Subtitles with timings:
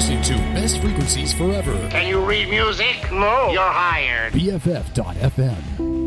[0.00, 1.76] listening to Best Frequencies Forever.
[1.90, 3.12] Can you read music?
[3.12, 3.50] No.
[3.52, 4.32] You're hired.
[4.32, 5.99] BFF.FM.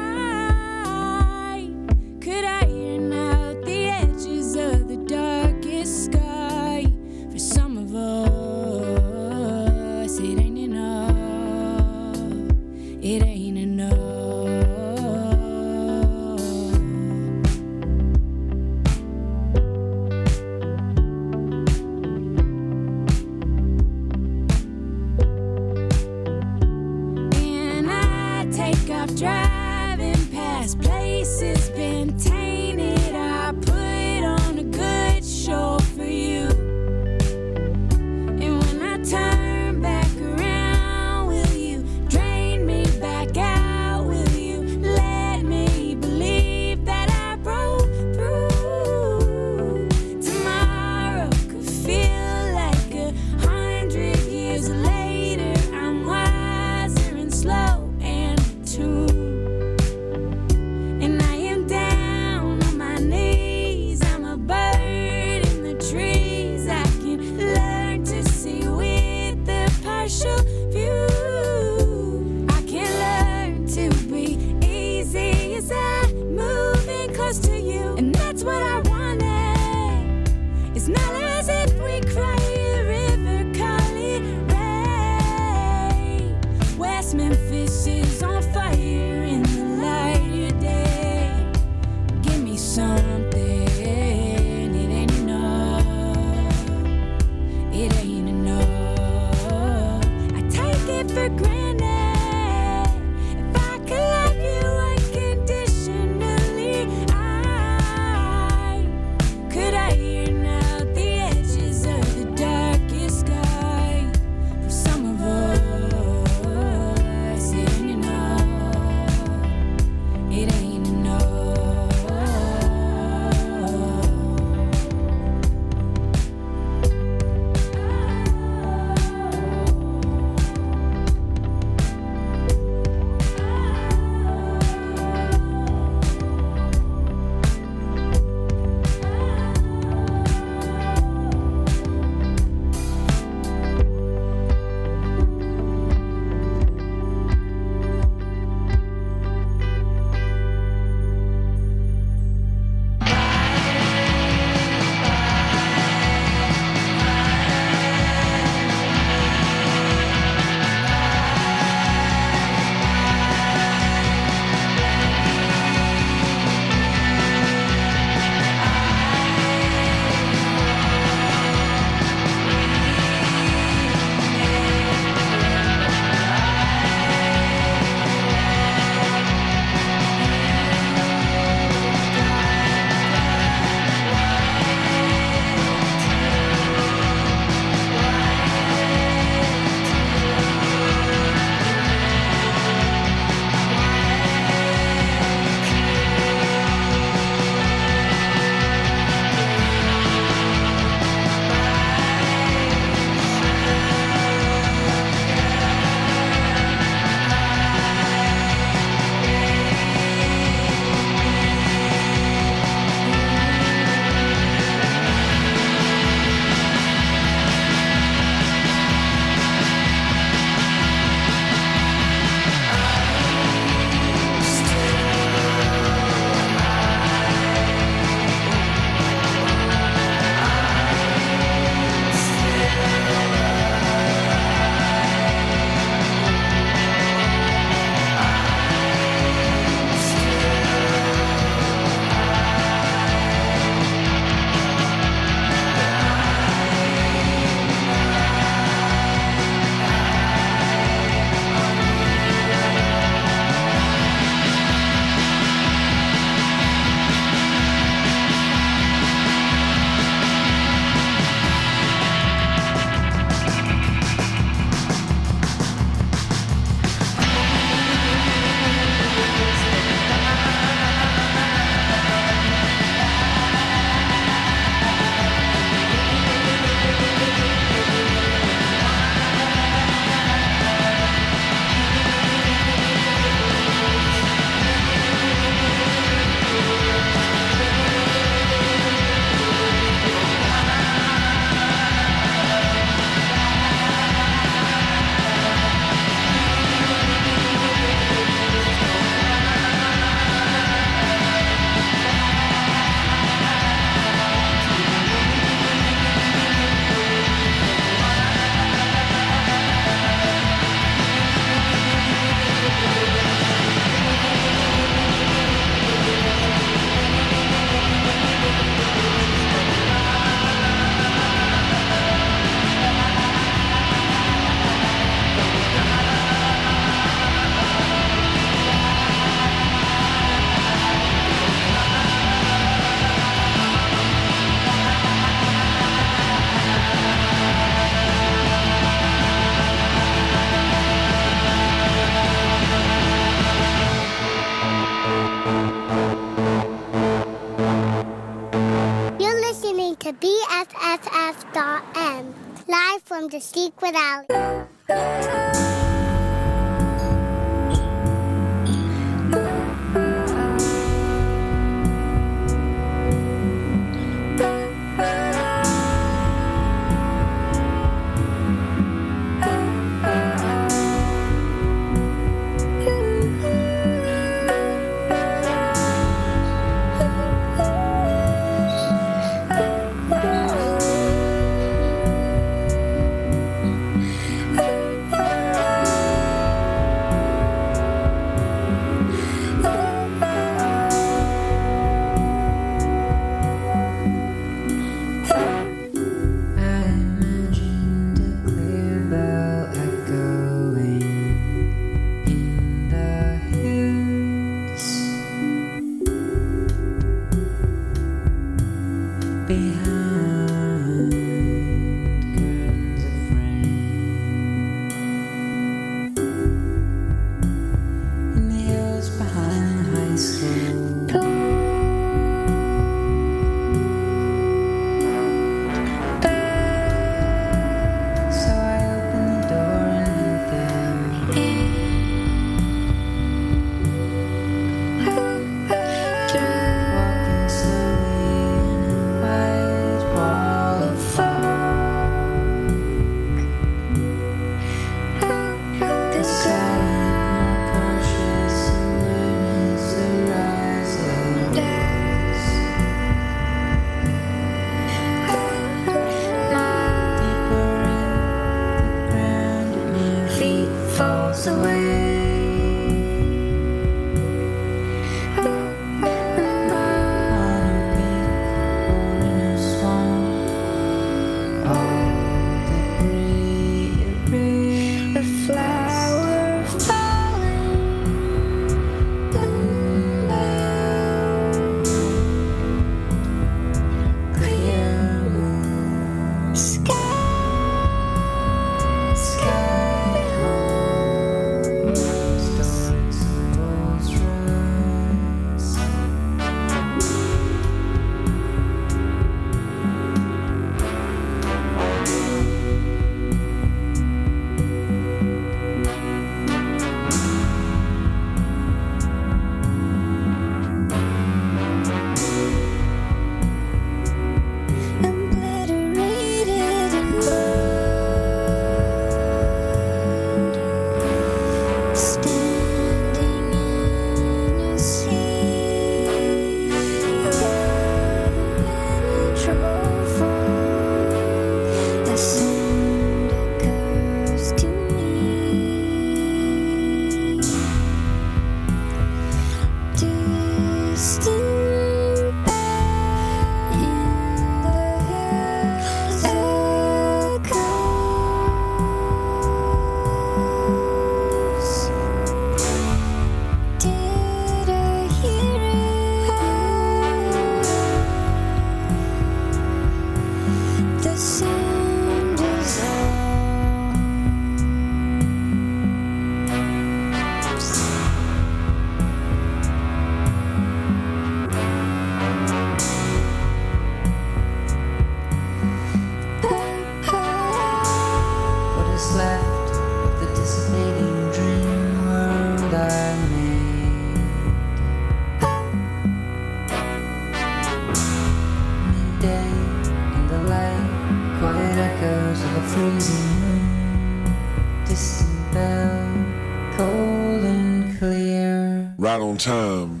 [599.34, 600.00] on time,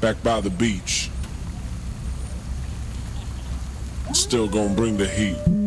[0.00, 1.10] back by the beach.
[4.12, 5.57] Still gonna bring the heat.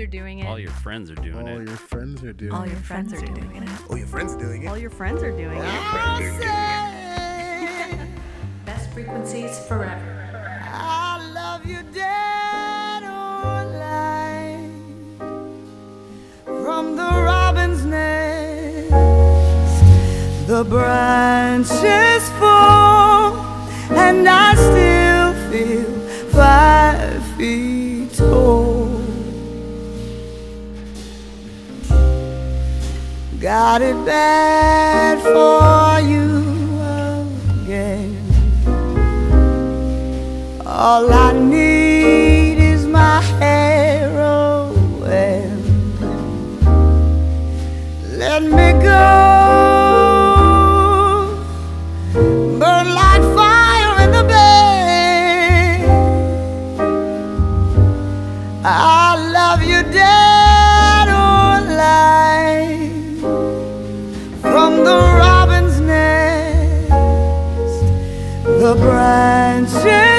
[0.00, 0.46] Are doing it.
[0.46, 1.50] All your friends are doing it.
[1.50, 1.68] All it.
[1.68, 2.54] your friends are doing it.
[2.54, 2.70] All it.
[2.70, 3.68] your friends are doing it.
[3.90, 4.68] Oh, your friends are doing it.
[4.68, 5.68] All your friends are doing it.
[8.64, 10.64] Best frequencies forever.
[10.72, 14.70] I love you dead or alive.
[16.44, 18.90] From the robin's nest,
[20.46, 23.36] the branches fall,
[23.90, 25.90] and I still feel
[26.30, 27.89] five feet
[33.50, 36.78] Got it bad for you
[37.64, 38.14] again.
[40.64, 44.70] All I need is my heroin.
[48.18, 49.49] Let me go.
[69.10, 70.09] The branches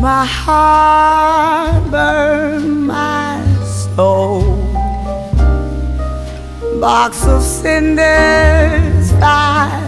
[0.00, 3.44] my heart, burn my
[3.94, 4.40] soul.
[6.80, 9.79] Box of cinders, five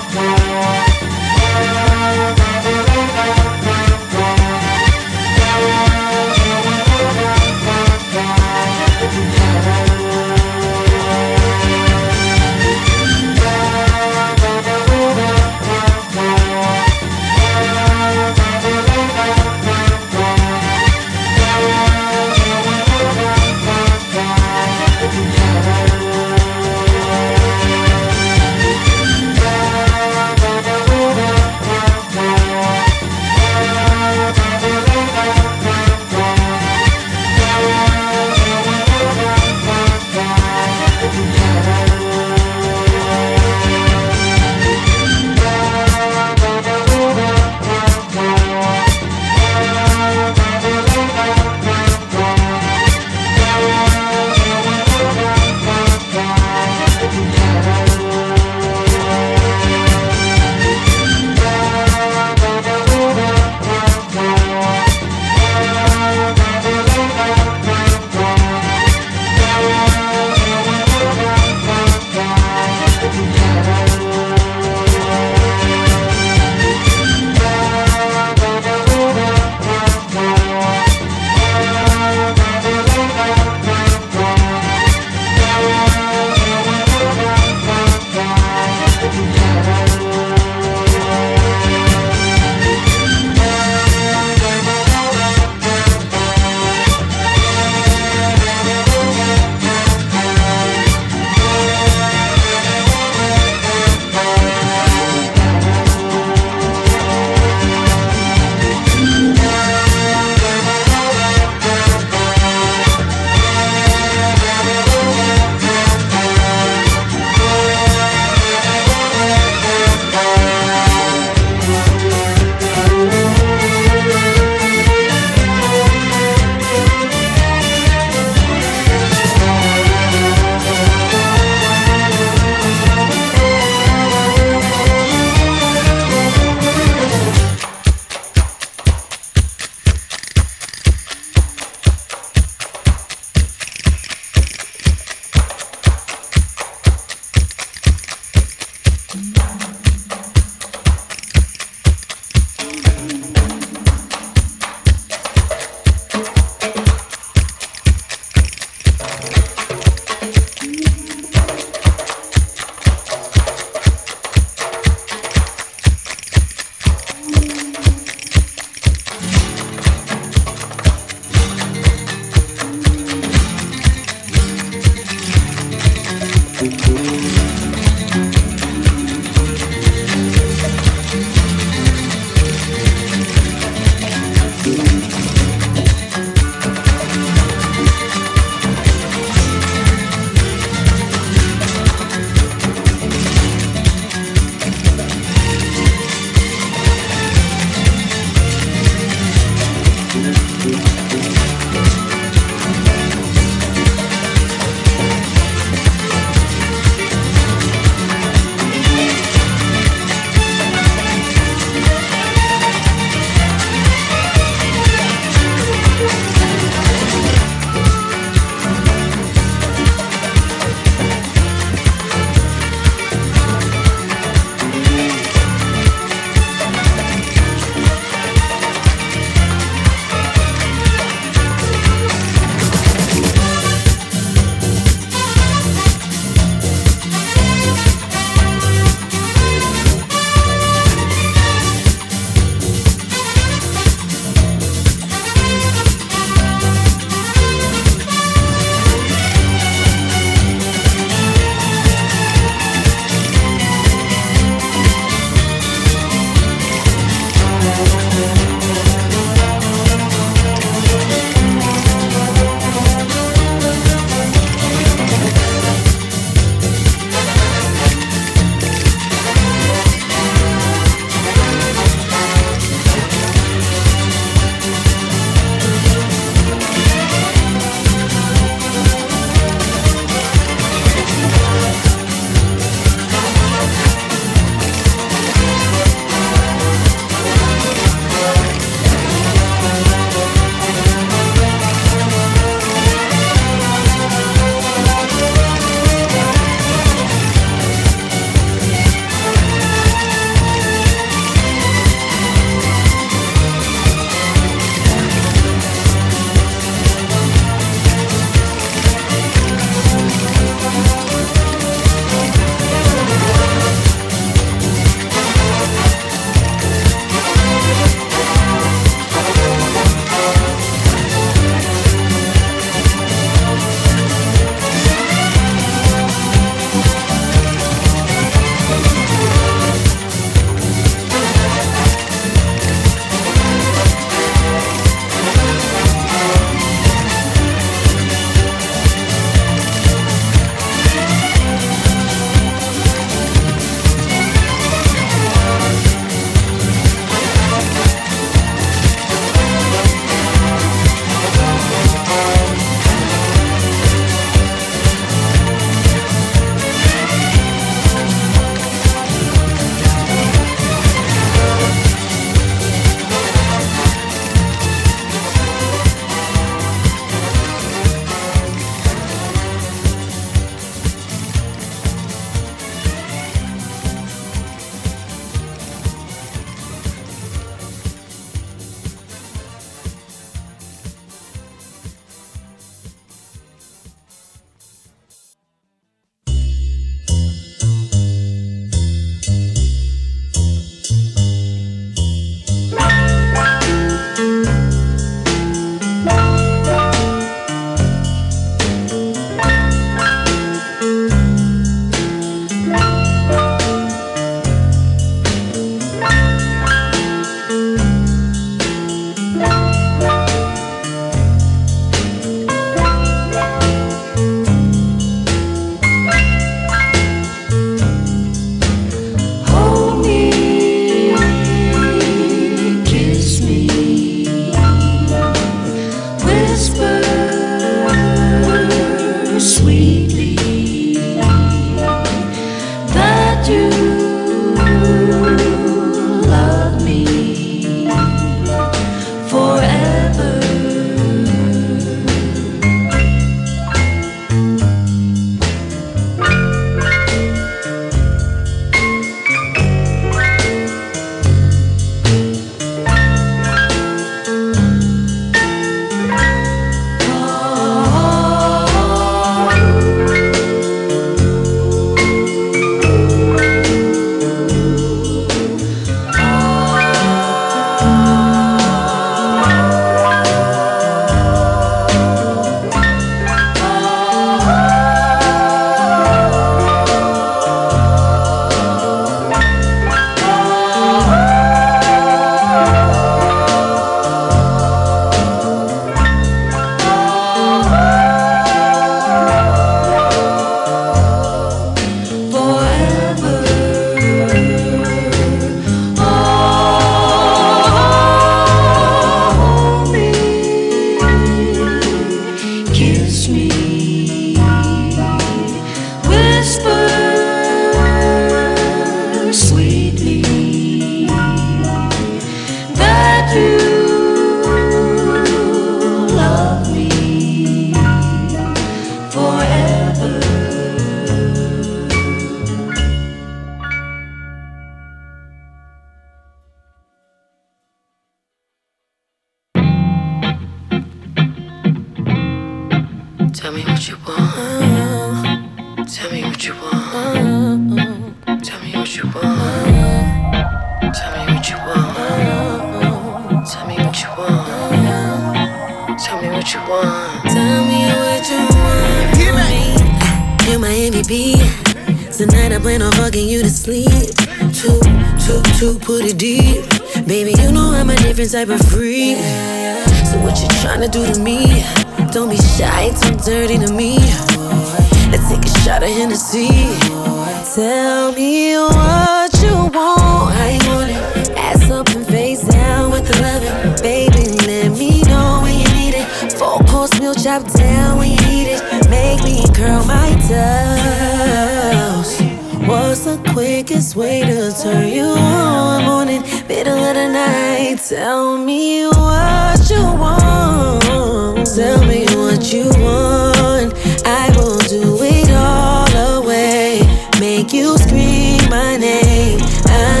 [588.48, 591.46] me what you want.
[591.54, 593.74] Tell me what you want.
[594.06, 596.80] I will do it all away.
[597.20, 599.38] Make you scream my name.
[599.66, 600.00] I,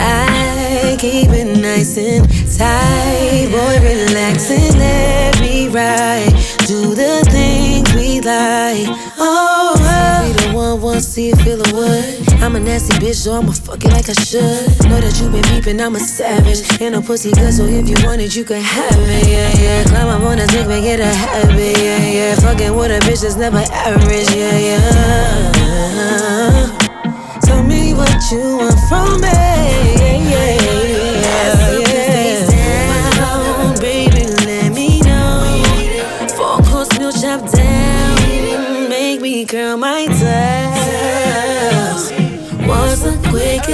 [0.00, 2.24] I keep it nice and
[2.56, 3.48] tight.
[3.52, 6.32] Boy, relax and let me ride.
[6.66, 8.88] Do the things we like.
[9.18, 10.22] Oh, oh.
[10.24, 12.33] be the one, see feel the wood.
[12.44, 14.68] I'm a nasty bitch, so I'ma fuck it like I should.
[14.84, 16.60] Know that you been beeping, I'm a savage.
[16.78, 19.26] Ain't a pussy good, so if you want it, you can have it.
[19.26, 19.84] Yeah, yeah.
[19.84, 21.78] Climb up on the dick, make it a habit.
[21.78, 22.34] Yeah, yeah.
[22.36, 24.28] Fucking with a bitch that's never average.
[24.36, 24.82] Yeah, yeah.
[27.40, 29.28] Tell me what you want from me.
[29.32, 31.14] Yeah, yeah, yeah.
[33.54, 34.70] Down, baby, let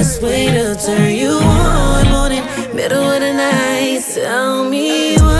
[0.00, 2.08] quickest way to turn you on?
[2.08, 2.42] Morning,
[2.74, 4.00] middle of the night.
[4.14, 5.39] Tell me what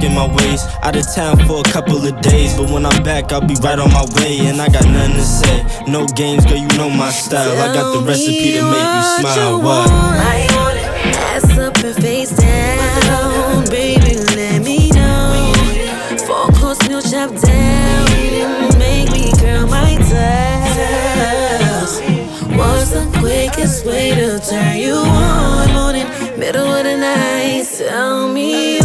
[0.03, 0.63] in my ways.
[0.83, 3.79] Out of town for a couple of days, but when I'm back, I'll be right
[3.79, 4.39] on my way.
[4.47, 5.65] And I got nothing to say.
[5.87, 7.51] No games, girl, you know my style.
[7.57, 9.61] I got the recipe to make you smile.
[9.61, 9.89] What?
[9.89, 10.85] I want it.
[11.31, 13.65] Ass up and face down.
[13.69, 15.53] Baby, let me know.
[16.25, 18.05] Four course meal chop down.
[18.79, 22.01] Make me curl my toes.
[22.57, 25.73] What's the quickest way to turn you on?
[25.73, 27.65] Morning, middle of the night.
[27.77, 28.79] Tell me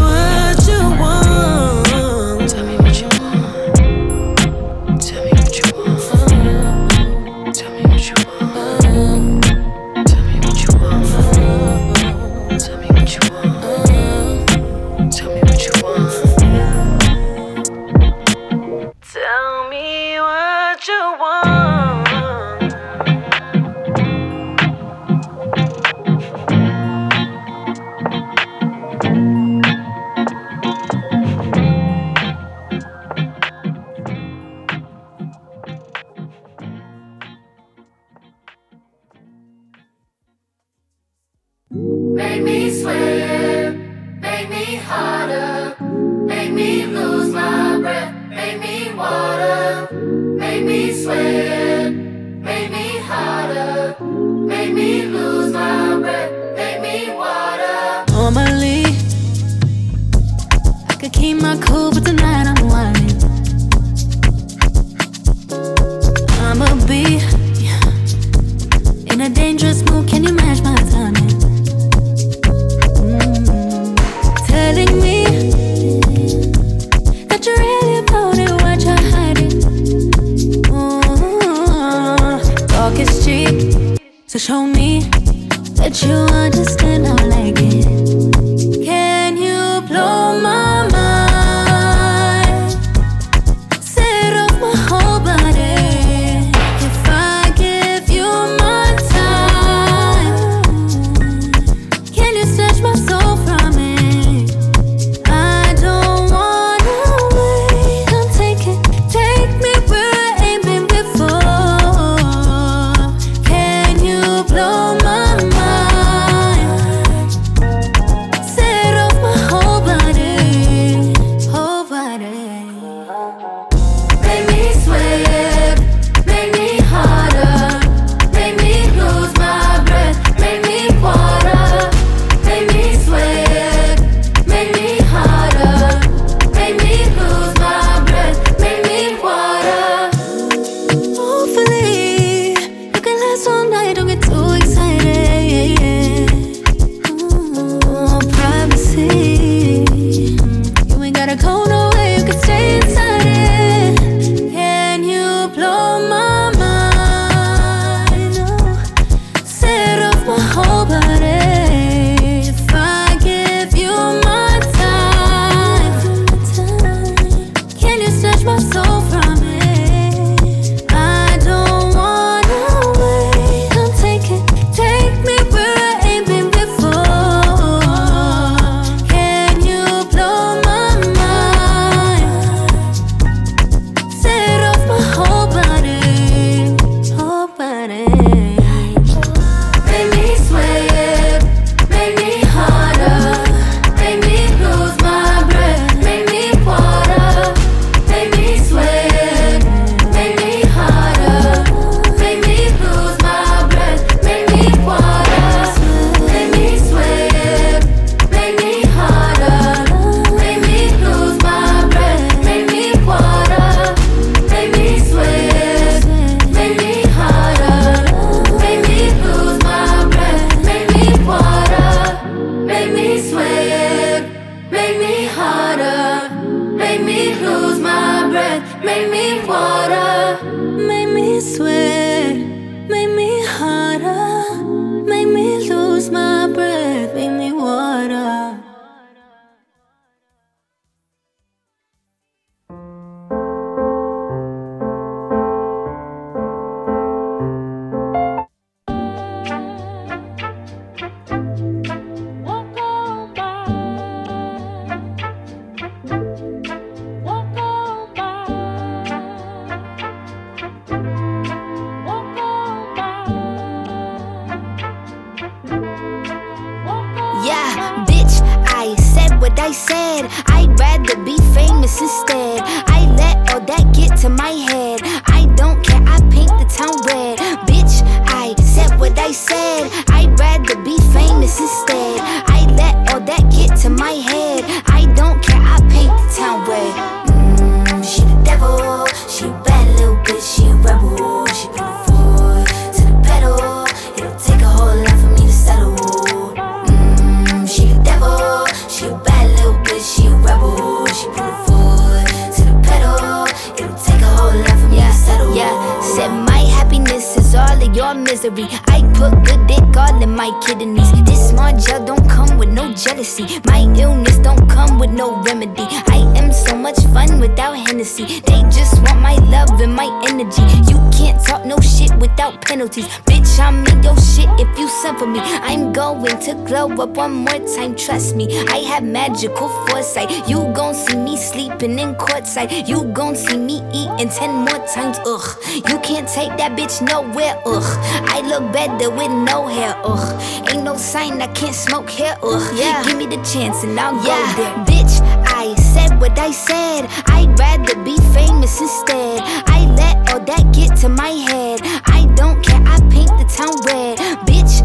[328.35, 328.47] me.
[328.69, 330.31] I have magical foresight.
[330.49, 332.89] You gon' see me sleeping in courtside.
[332.89, 335.19] You gon' see me eating ten more times.
[335.27, 337.61] Ugh, you can't take that bitch nowhere.
[337.67, 337.91] Ugh,
[338.29, 339.95] I look better with no hair.
[340.05, 342.37] Ugh, ain't no sign I can't smoke hair.
[342.43, 343.05] Ugh, yeah.
[343.05, 344.57] give me the chance and I'll yeah.
[344.57, 344.75] go there.
[344.85, 347.07] Bitch, I said what I said.
[347.27, 349.41] I'd rather be famous instead.
[349.67, 351.81] I let all that get to my head.
[352.07, 352.83] I don't care.
[352.87, 354.19] I paint the town red.
[354.47, 354.83] Bitch,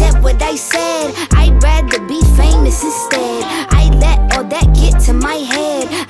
[0.00, 1.12] said what I said.
[1.32, 3.44] I'd rather be famous instead.
[3.80, 6.09] I let all that get to my head.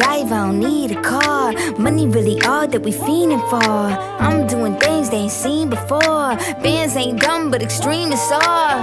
[0.00, 1.52] drive, I don't need a car.
[1.78, 3.72] Money really all that we fiending for.
[4.24, 6.36] I'm doing things they ain't seen before.
[6.62, 8.78] Bands ain't dumb, but extreme is all.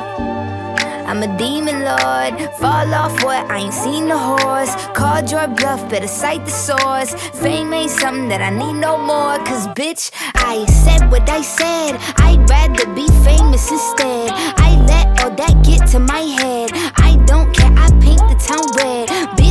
[1.10, 2.34] I'm a demon lord.
[2.60, 3.50] Fall off what?
[3.50, 4.74] I ain't seen the horse.
[4.94, 7.12] Called your bluff, better cite the source.
[7.42, 9.38] Fame ain't something that I need no more.
[9.48, 11.96] Cause bitch, I said what I said.
[12.18, 14.30] I'd rather be famous instead.
[14.68, 16.70] I let all that get to my head.
[16.98, 19.08] I don't care, I paint the town red.
[19.38, 19.47] Bitch,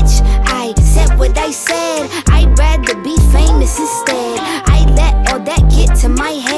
[0.96, 2.10] said what I said.
[2.28, 4.38] I'd rather be famous instead.
[4.76, 6.55] I let all that get to my head.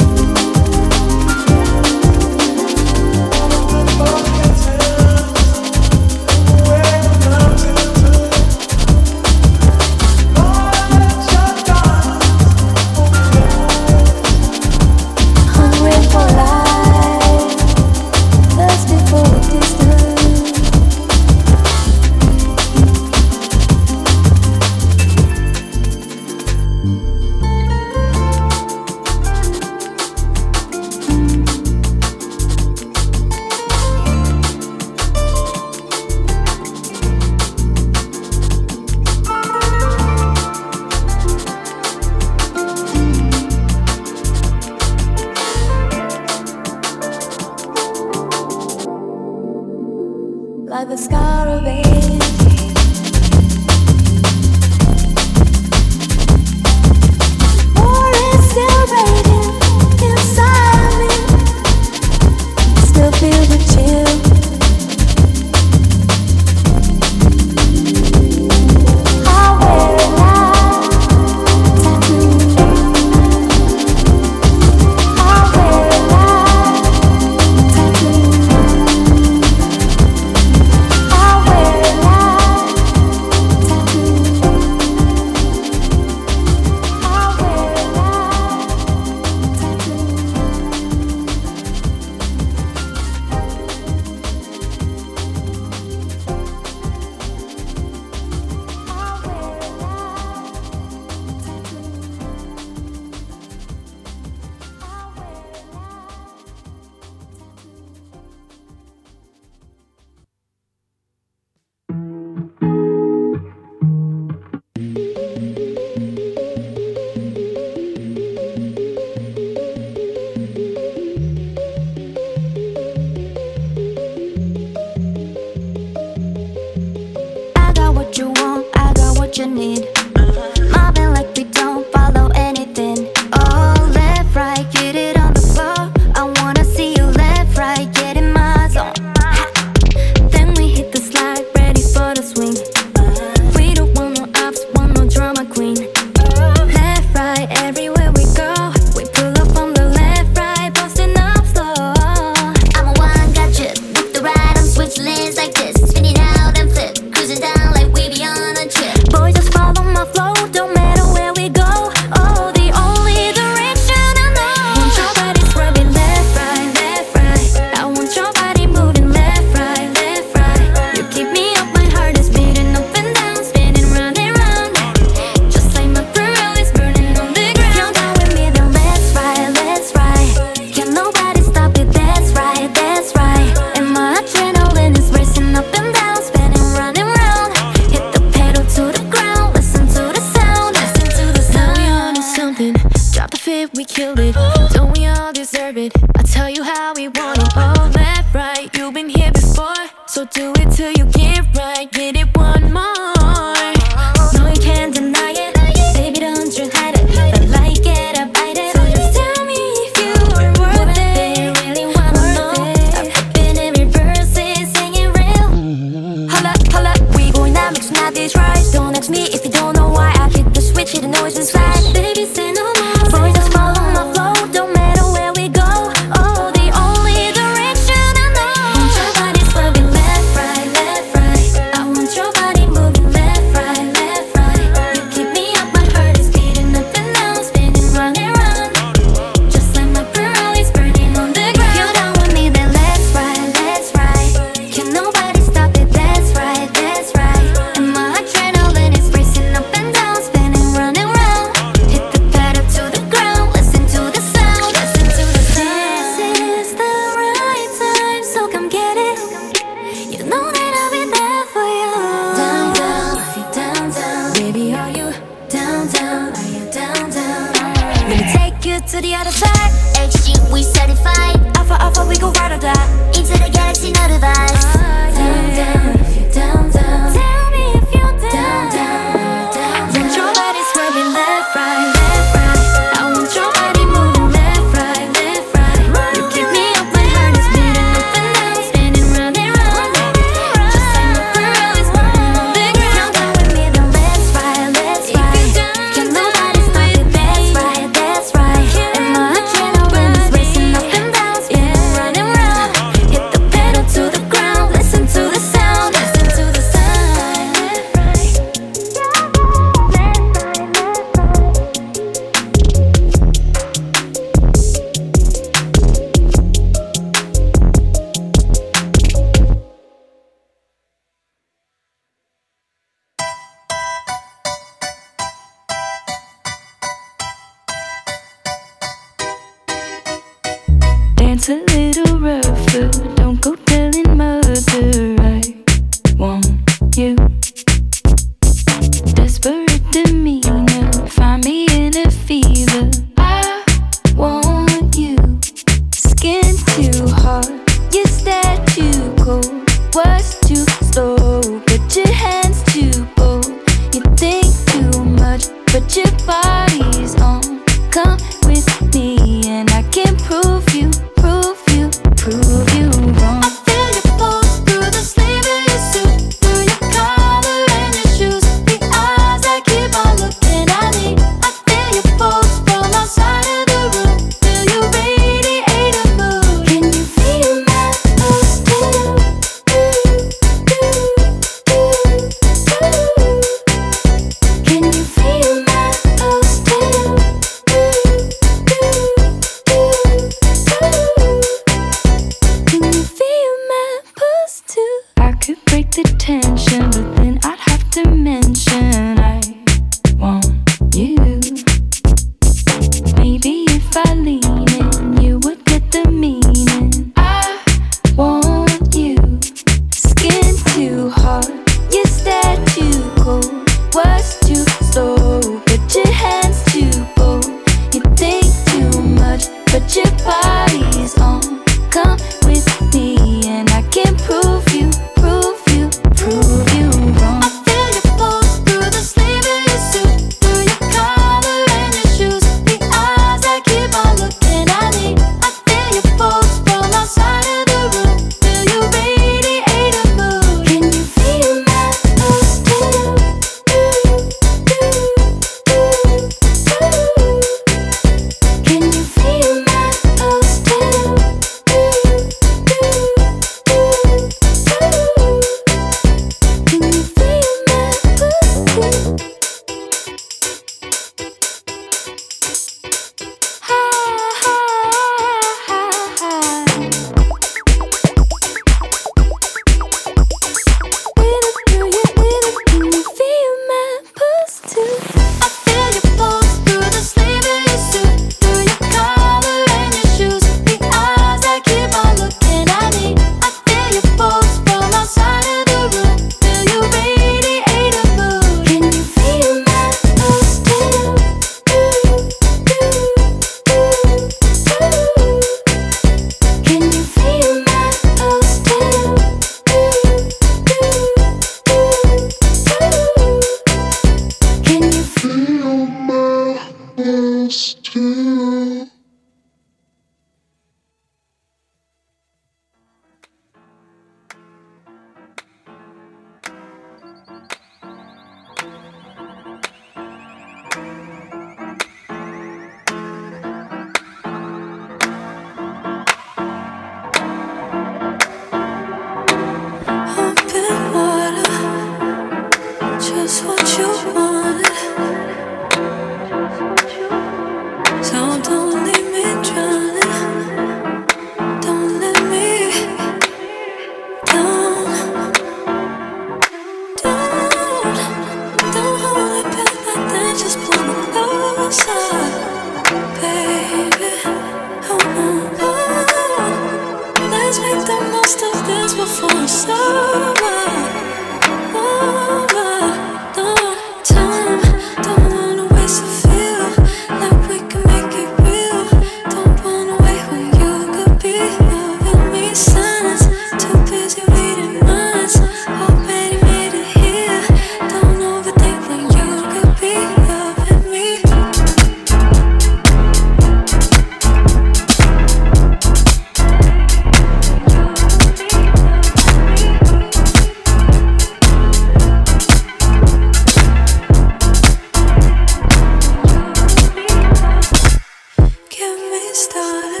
[598.76, 600.00] Get me started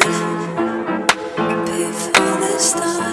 [1.64, 3.03] before this started.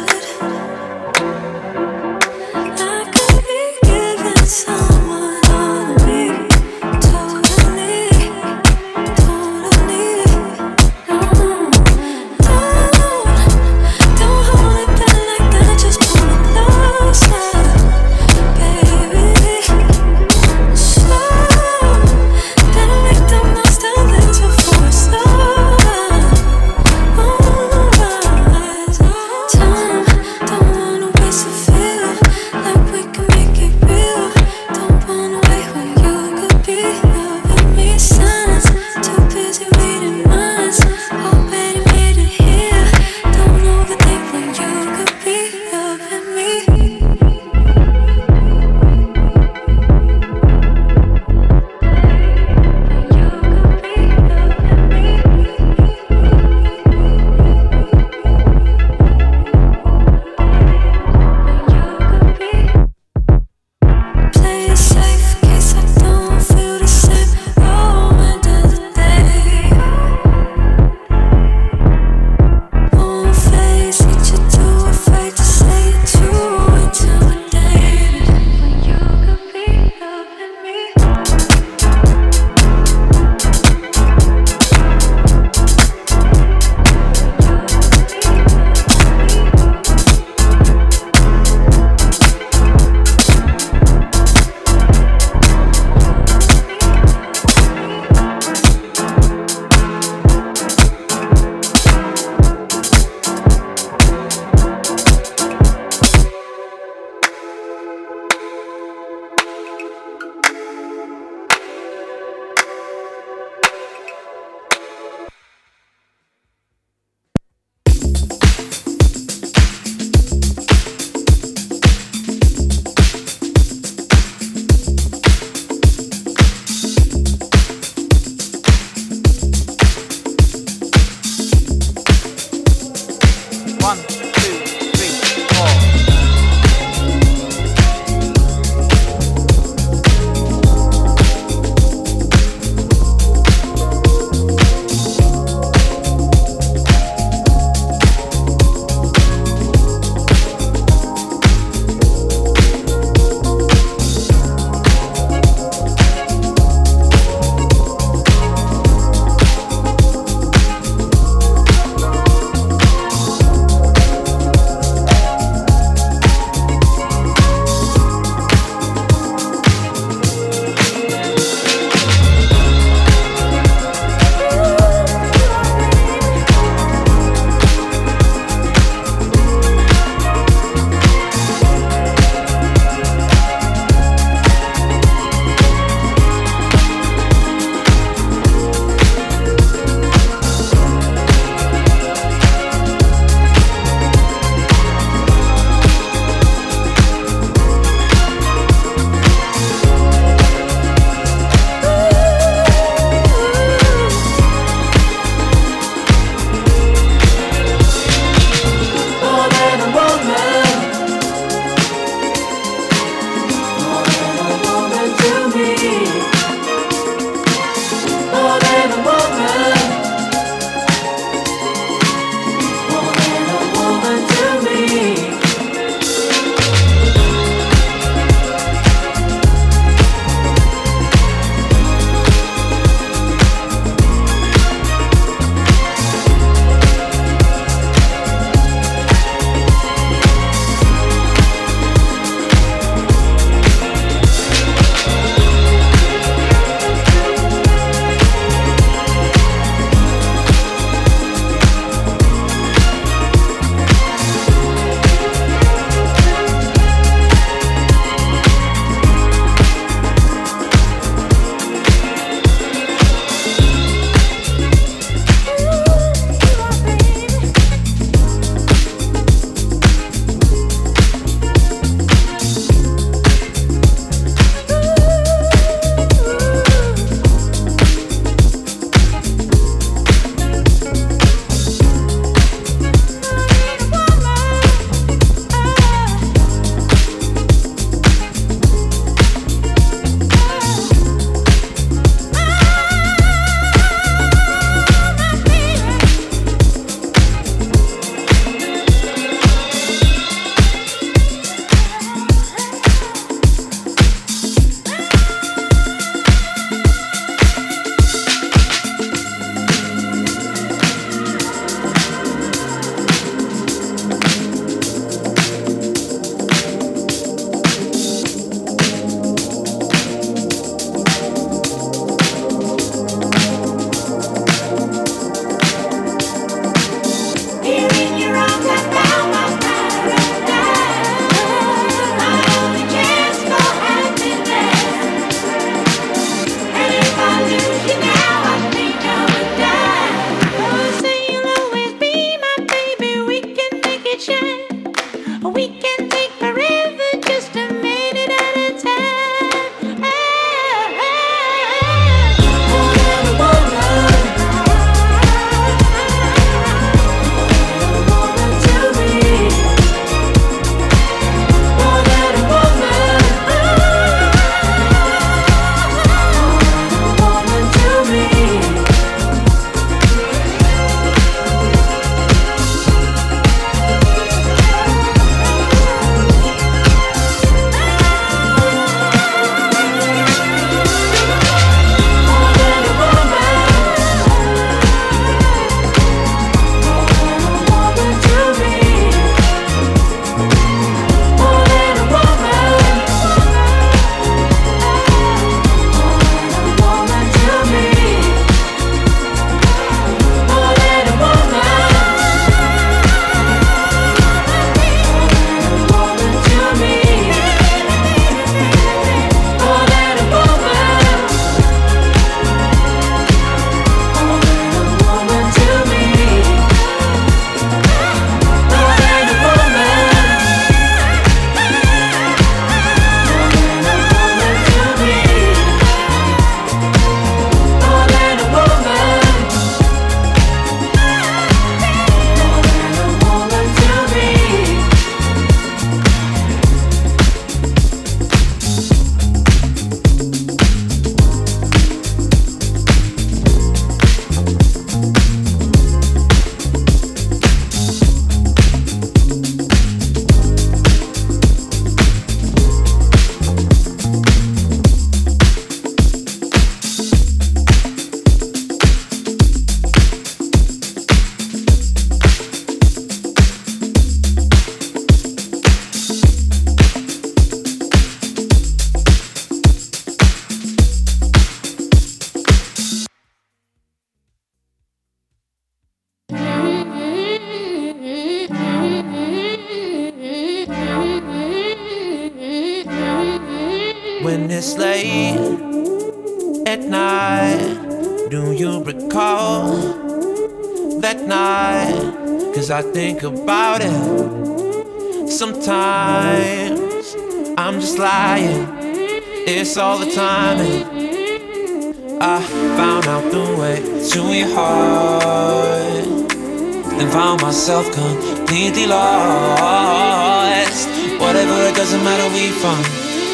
[507.91, 510.87] Completely lost.
[511.19, 512.83] Whatever, it doesn't matter, we fun.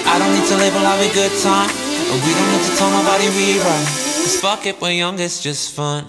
[0.05, 3.27] I don't need to label a good time, and we don't need to tell nobody
[3.37, 3.87] we right.
[4.23, 6.05] Cause fuck it, we're young, it's just fun.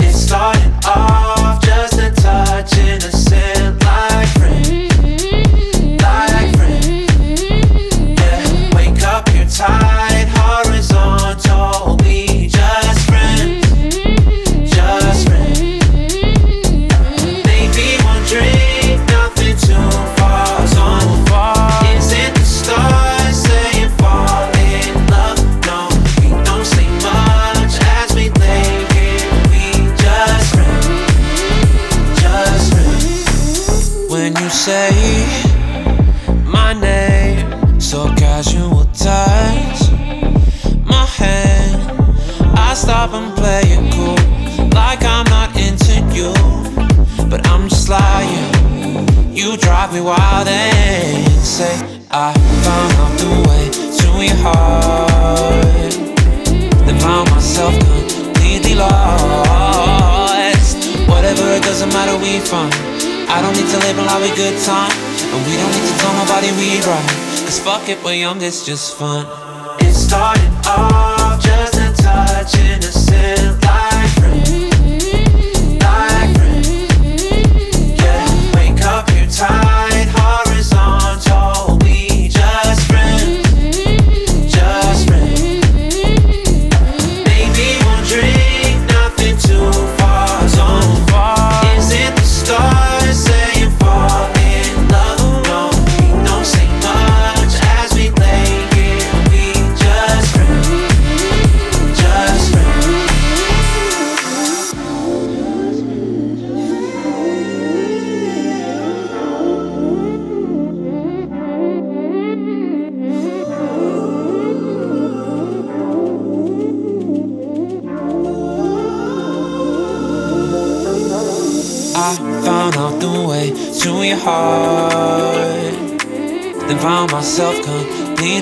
[0.00, 4.87] It started off just a touch innocent, like friend,
[49.88, 51.72] Drive me wild and say
[52.10, 55.92] I found the way to your heart,
[56.84, 60.76] then found myself completely lost.
[61.08, 62.70] Whatever, it doesn't matter, we fine.
[63.32, 66.52] I don't need to label we good time, and we don't need to tell nobody
[66.60, 67.08] we right.
[67.48, 69.24] Cause fuck it, we're young, it's just fun.
[69.80, 76.36] It started off just a touch innocent, like friend, like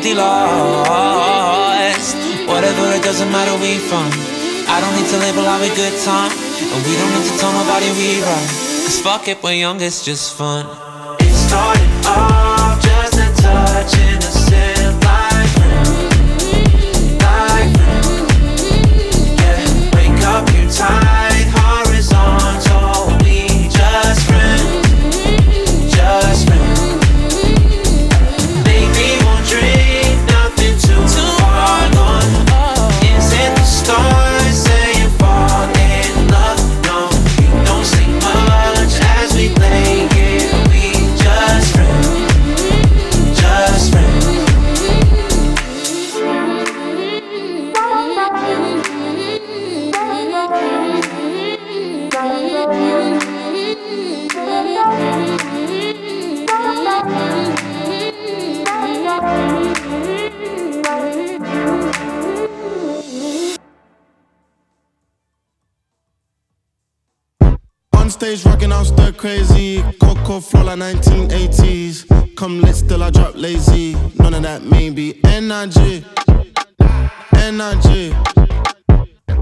[0.07, 2.17] completely lost.
[2.47, 4.11] Whatever, it doesn't matter, we fun.
[4.69, 6.31] I don't need to label we good time.
[6.31, 8.51] And we don't need to tell nobody we right.
[8.87, 10.86] Cause fuck it, we're young, it's just fun.
[75.49, 76.05] Energy.
[77.37, 78.13] Energy.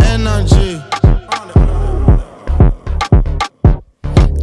[0.02, 0.82] Energy.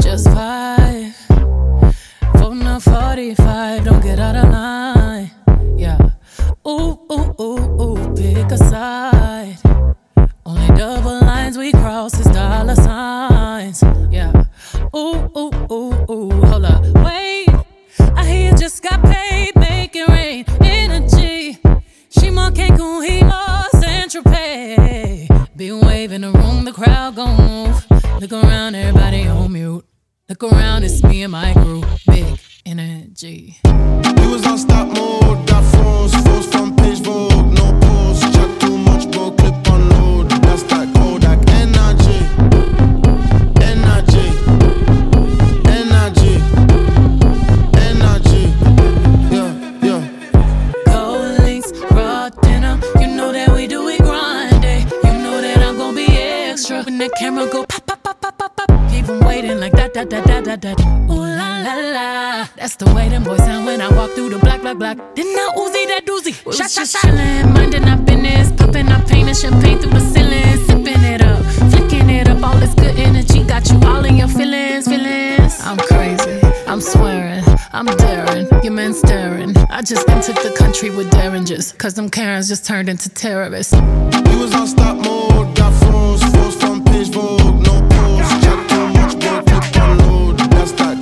[0.01, 1.15] Just five.
[2.33, 5.29] Phone a 45, don't get out of line.
[5.77, 5.99] Yeah.
[6.67, 9.59] Ooh, ooh, ooh, ooh, pick a side.
[10.43, 13.83] Only double lines we cross is dollar signs.
[14.09, 14.45] Yeah.
[14.95, 16.83] Ooh, ooh, ooh, ooh, hold up.
[17.05, 17.49] Wait.
[18.15, 20.50] I hear you just got paid, make it rain.
[22.33, 25.27] More Cancun, more Central Pay.
[25.55, 27.85] Be waving the room, the crowd gon' move.
[28.21, 29.85] Look around, everybody on mute.
[30.29, 31.83] Look around, it's me and my crew.
[32.07, 33.57] Big energy.
[33.65, 35.45] We was on stop mode.
[35.47, 36.15] Got froze.
[36.15, 37.53] Froze from page Vogue.
[37.53, 38.21] No pause.
[38.33, 39.31] Chat too much, bro.
[39.31, 40.20] Clip on load.
[57.01, 58.91] the camera go pop, pop, pop, pop, pop, pop.
[58.91, 60.71] Keep them waiting like that, da da da da da.
[61.09, 62.47] Ooh la la la.
[62.55, 64.97] That's the way them boys sound when I walk through the black black black.
[65.15, 66.45] Then I Uzi that doozy.
[66.45, 70.57] We shot, shot, chilling, minding our business, popping our pain and champagne through the ceiling,
[70.67, 72.43] sipping it up, flicking it up.
[72.43, 75.59] All this good energy got you all in your feelings, feelings.
[75.61, 76.39] I'm crazy.
[76.67, 77.30] I'm swearing.
[77.73, 79.55] I'm daring, your men staring.
[79.69, 83.73] I just entered the country with derringers, cause them Karens just turned into terrorists.
[83.73, 88.43] We was on stop mode, got phones, force from page vogue, no post.
[88.43, 90.37] Check too much, boy, put on load.
[90.51, 91.00] That's that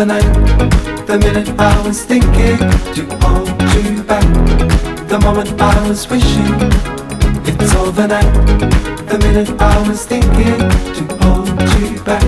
[0.00, 1.06] it's overnight.
[1.06, 2.56] The minute I was thinking
[2.94, 4.24] to hold you back.
[5.08, 6.54] The moment I was wishing
[7.44, 8.32] it's overnight.
[9.08, 10.58] The minute I was thinking
[10.96, 11.48] to hold
[11.78, 12.22] you back.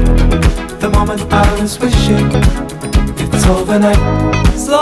[0.81, 2.27] The moment I was wishing
[3.17, 4.03] it's overnight.
[4.59, 4.82] Slow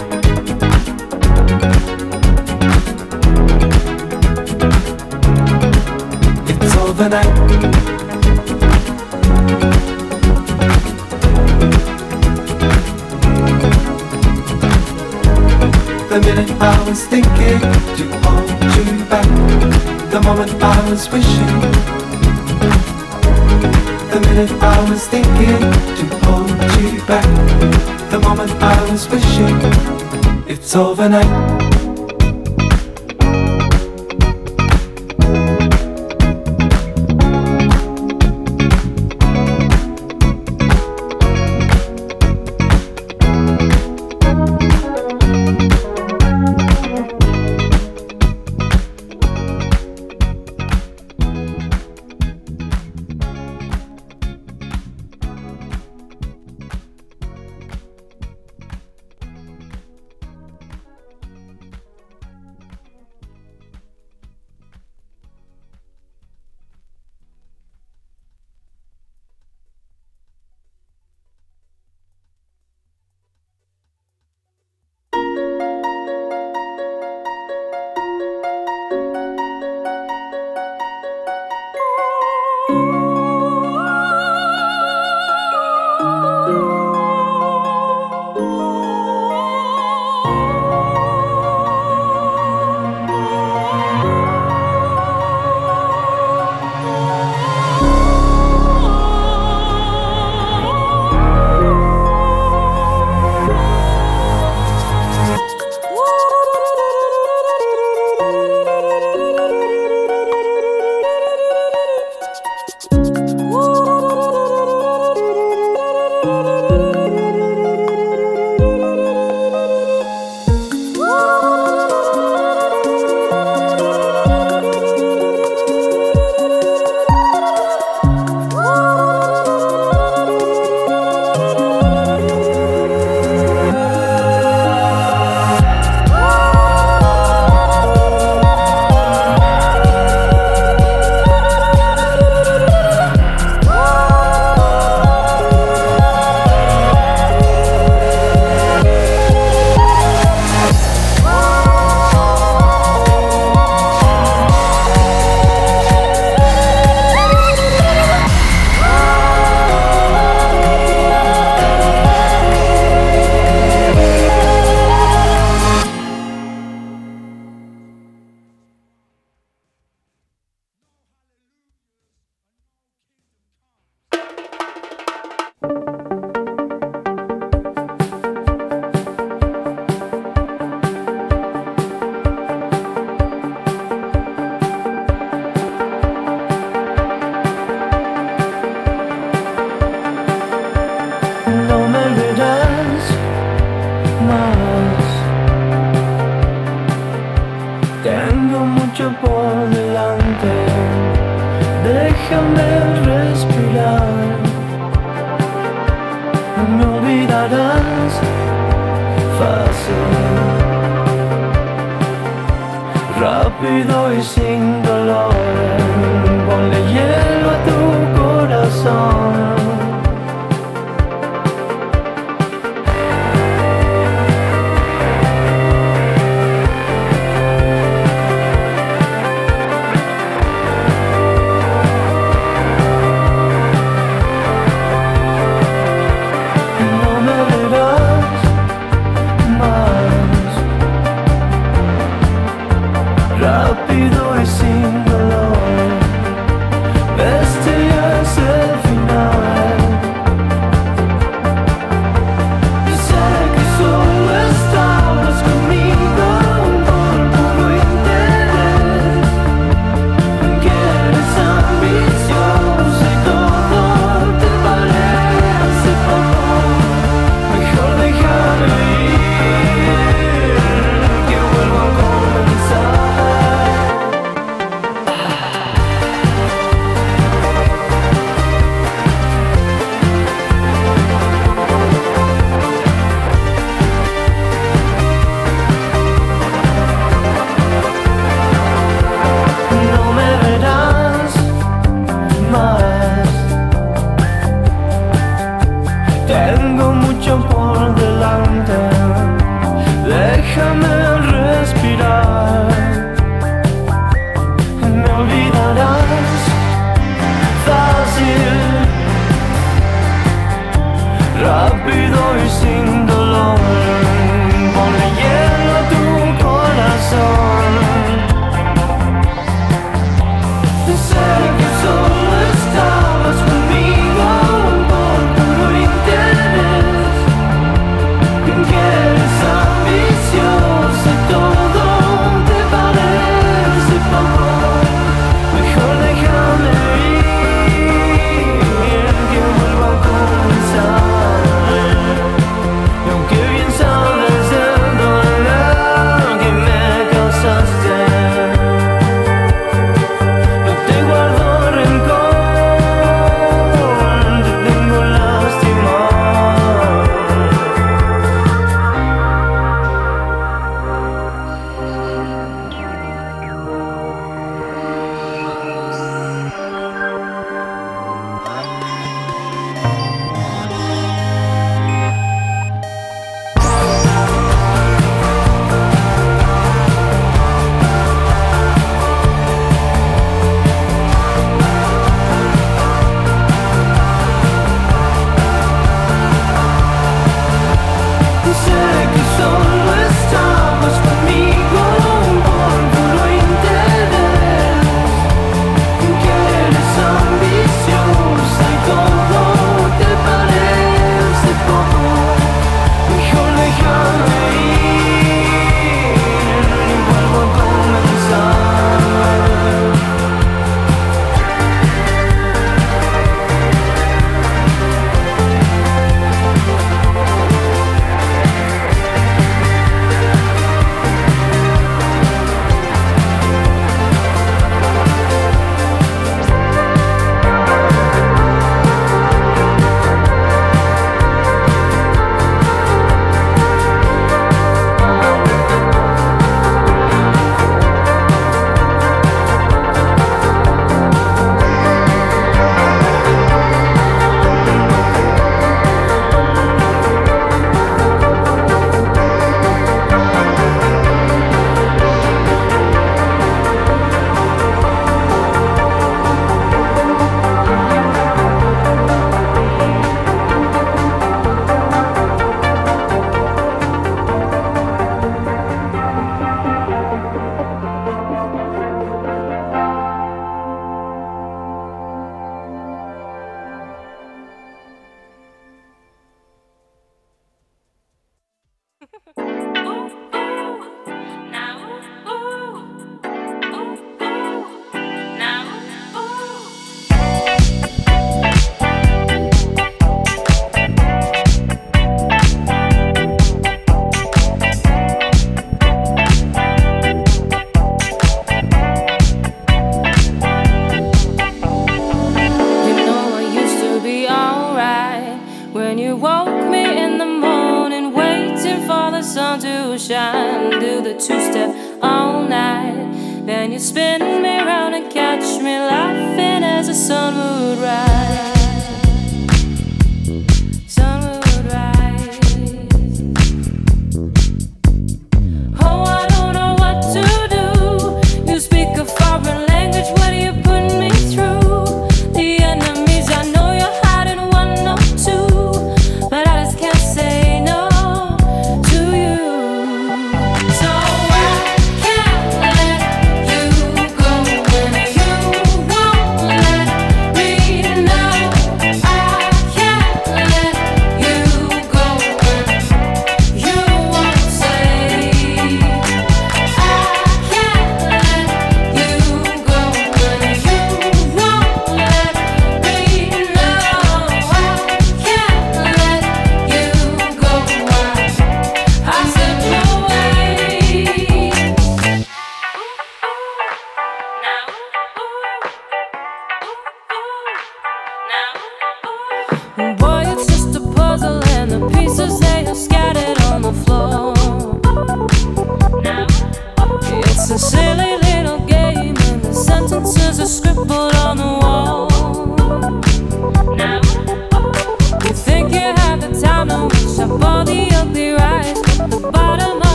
[21.01, 21.47] Was wishing.
[24.11, 25.61] The minute I was thinking
[25.97, 26.49] to hold
[26.79, 27.25] you back,
[28.11, 29.57] the moment I was wishing.
[30.47, 31.60] It's overnight.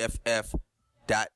[0.00, 0.54] BFF
[1.06, 1.28] dot.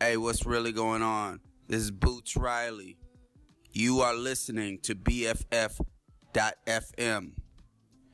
[0.00, 1.40] Hey, what's really going on?
[1.66, 2.98] This is Boots Riley.
[3.72, 5.80] You are listening to BFF
[6.34, 7.32] dot FM,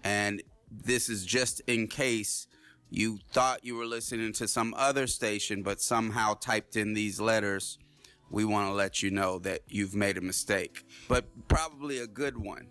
[0.04, 2.46] and this is just in case
[2.88, 7.78] you thought you were listening to some other station, but somehow typed in these letters.
[8.30, 12.38] We want to let you know that you've made a mistake, but probably a good
[12.38, 12.68] one.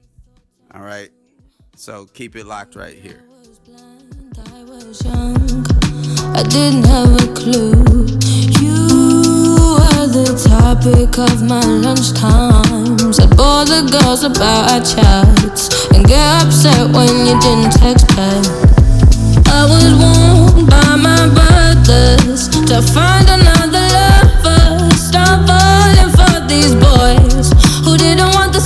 [0.73, 1.11] All right.
[1.75, 3.23] So keep it locked right here.
[6.33, 8.07] I didn't have a clue.
[8.61, 8.87] You
[9.79, 13.19] were the topic of my lunchtimes.
[13.19, 18.45] I bore the girls about our chats and get upset when you didn't text back.
[19.47, 24.95] I was warned by my brothers to find another lover.
[24.95, 27.51] Stop falling for these boys
[27.83, 28.61] who didn't want the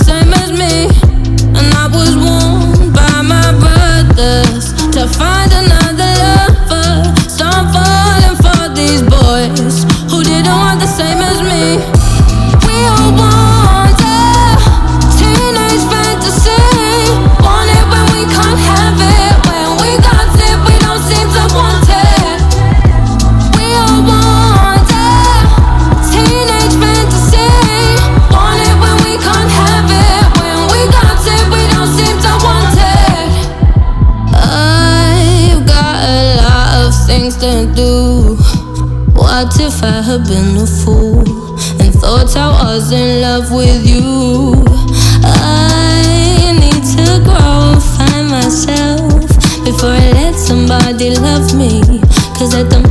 [39.66, 41.18] if I had been a fool
[41.82, 44.62] and thought I was in love with you?
[45.24, 49.26] I need to grow and find myself
[49.64, 51.82] before I let somebody love me.
[52.38, 52.85] Cause at the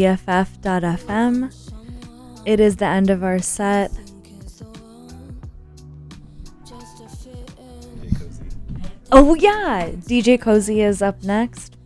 [0.00, 1.52] BFF.fm.
[2.46, 3.92] It is the end of our set.
[9.12, 11.76] Oh yeah, DJ Cozy is up next.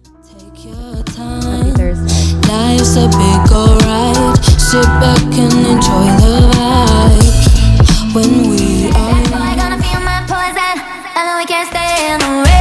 [1.16, 2.38] Happy Thursday.
[2.46, 4.38] Life's a big alright.
[4.60, 8.14] Sit back and enjoy the vibe.
[8.14, 10.78] When we are I gonna feel my poison,
[11.16, 12.53] and then we can't stay in the rain.